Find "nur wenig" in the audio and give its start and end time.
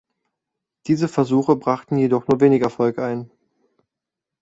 2.27-2.63